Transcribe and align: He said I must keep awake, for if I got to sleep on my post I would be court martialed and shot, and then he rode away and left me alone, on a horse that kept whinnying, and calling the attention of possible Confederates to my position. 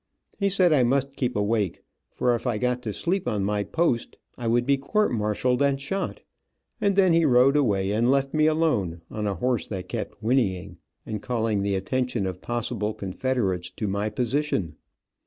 He 0.39 0.49
said 0.49 0.73
I 0.73 0.81
must 0.81 1.15
keep 1.15 1.35
awake, 1.35 1.83
for 2.09 2.33
if 2.33 2.47
I 2.47 2.57
got 2.57 2.81
to 2.81 2.91
sleep 2.91 3.27
on 3.27 3.43
my 3.43 3.63
post 3.63 4.17
I 4.35 4.47
would 4.47 4.65
be 4.65 4.75
court 4.75 5.11
martialed 5.11 5.61
and 5.61 5.79
shot, 5.79 6.23
and 6.81 6.95
then 6.95 7.13
he 7.13 7.23
rode 7.23 7.55
away 7.55 7.91
and 7.91 8.09
left 8.09 8.33
me 8.33 8.47
alone, 8.47 9.01
on 9.11 9.27
a 9.27 9.35
horse 9.35 9.67
that 9.67 9.89
kept 9.89 10.19
whinnying, 10.19 10.77
and 11.05 11.21
calling 11.21 11.61
the 11.61 11.75
attention 11.75 12.25
of 12.25 12.41
possible 12.41 12.95
Confederates 12.95 13.69
to 13.77 13.87
my 13.87 14.09
position. 14.09 14.75